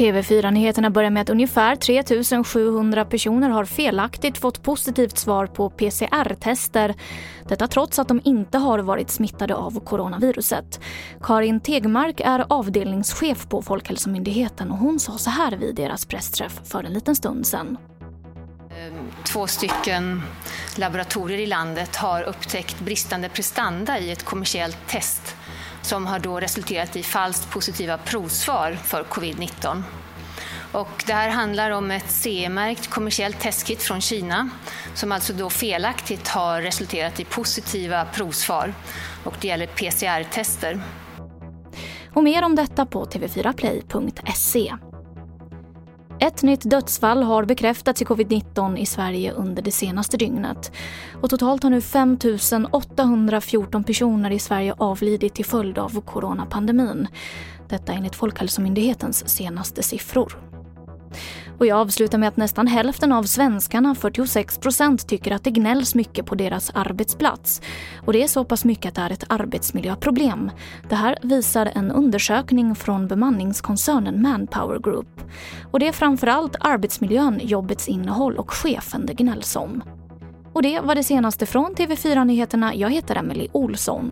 TV4-nyheterna 0.00 0.90
börjar 0.90 1.10
med 1.10 1.20
att 1.20 1.30
ungefär 1.30 1.76
3 1.76 2.44
700 2.44 3.04
personer 3.04 3.48
har 3.48 3.64
felaktigt 3.64 4.38
fått 4.38 4.62
positivt 4.62 5.18
svar 5.18 5.46
på 5.46 5.70
PCR-tester. 5.70 6.94
Detta 7.48 7.66
trots 7.66 7.98
att 7.98 8.08
de 8.08 8.20
inte 8.24 8.58
har 8.58 8.78
varit 8.78 9.10
smittade 9.10 9.54
av 9.54 9.80
coronaviruset. 9.80 10.80
Karin 11.22 11.60
Tegmark 11.60 12.20
är 12.20 12.44
avdelningschef 12.48 13.48
på 13.48 13.62
Folkhälsomyndigheten 13.62 14.70
och 14.70 14.78
hon 14.78 15.00
sa 15.00 15.18
så 15.18 15.30
här 15.30 15.56
vid 15.56 15.74
deras 15.74 16.06
pressträff 16.06 16.60
för 16.64 16.84
en 16.84 16.92
liten 16.92 17.16
stund 17.16 17.46
sedan. 17.46 17.78
Ehm, 18.70 19.08
två 19.24 19.46
stycken 19.46 20.22
laboratorier 20.76 21.38
i 21.38 21.46
landet 21.46 21.96
har 21.96 22.22
upptäckt 22.22 22.80
bristande 22.80 23.28
prestanda 23.28 23.98
i 23.98 24.10
ett 24.10 24.24
kommersiellt 24.24 24.78
test 24.88 25.36
som 25.82 26.06
har 26.06 26.18
då 26.18 26.40
resulterat 26.40 26.96
i 26.96 27.02
falskt 27.02 27.50
positiva 27.50 27.98
provsvar 27.98 28.72
för 28.72 29.04
covid-19. 29.04 29.82
Och 30.72 31.04
det 31.06 31.12
här 31.12 31.28
handlar 31.28 31.70
om 31.70 31.90
ett 31.90 32.10
CE-märkt 32.10 32.90
kommersiellt 32.90 33.40
testkit 33.40 33.82
från 33.82 34.00
Kina 34.00 34.50
som 34.94 35.12
alltså 35.12 35.32
då 35.32 35.50
felaktigt 35.50 36.28
har 36.28 36.62
resulterat 36.62 37.20
i 37.20 37.24
positiva 37.24 38.04
provsvar. 38.04 38.74
Och 39.24 39.34
det 39.40 39.48
gäller 39.48 39.66
PCR-tester. 39.66 40.80
Och 42.14 42.24
mer 42.24 42.44
om 42.44 42.54
detta 42.54 42.86
på 42.86 43.04
tv4play.se. 43.04 44.89
Ett 46.22 46.42
nytt 46.42 46.70
dödsfall 46.70 47.22
har 47.22 47.44
bekräftats 47.44 48.02
i 48.02 48.04
covid-19 48.04 48.76
i 48.76 48.86
Sverige 48.86 49.32
under 49.32 49.62
det 49.62 49.70
senaste 49.70 50.16
dygnet. 50.16 50.72
Och 51.22 51.30
totalt 51.30 51.62
har 51.62 51.70
nu 51.70 51.80
5 51.80 52.18
814 52.70 53.84
personer 53.84 54.30
i 54.30 54.38
Sverige 54.38 54.74
avlidit 54.78 55.34
till 55.34 55.44
följd 55.44 55.78
av 55.78 56.00
coronapandemin. 56.00 57.08
Detta 57.68 57.92
enligt 57.92 58.14
Folkhälsomyndighetens 58.14 59.28
senaste 59.28 59.82
siffror. 59.82 60.38
Och 61.60 61.66
jag 61.66 61.78
avslutar 61.78 62.18
med 62.18 62.28
att 62.28 62.36
nästan 62.36 62.66
hälften 62.66 63.12
av 63.12 63.22
svenskarna, 63.22 63.94
46 63.94 64.58
procent, 64.58 65.08
tycker 65.08 65.32
att 65.32 65.44
det 65.44 65.50
gnälls 65.50 65.94
mycket 65.94 66.26
på 66.26 66.34
deras 66.34 66.70
arbetsplats. 66.74 67.62
Och 68.06 68.12
det 68.12 68.22
är 68.22 68.26
så 68.26 68.44
pass 68.44 68.64
mycket 68.64 68.88
att 68.88 68.94
det 68.94 69.00
är 69.00 69.10
ett 69.10 69.24
arbetsmiljöproblem. 69.28 70.50
Det 70.88 70.94
här 70.94 71.18
visar 71.22 71.70
en 71.74 71.90
undersökning 71.90 72.74
från 72.74 73.08
bemanningskoncernen 73.08 74.22
Manpower 74.22 74.78
Group. 74.78 75.20
Och 75.70 75.80
det 75.80 75.88
är 75.88 75.92
framförallt 75.92 76.56
arbetsmiljön, 76.60 77.40
jobbets 77.42 77.88
innehåll 77.88 78.36
och 78.36 78.50
chefen 78.50 79.06
det 79.06 79.14
gnälls 79.14 79.56
om. 79.56 79.82
Och 80.52 80.62
det 80.62 80.80
var 80.80 80.94
det 80.94 81.04
senaste 81.04 81.46
från 81.46 81.74
TV4 81.74 82.24
Nyheterna. 82.24 82.74
Jag 82.74 82.90
heter 82.90 83.16
Emily 83.16 83.48
Olsson. 83.52 84.10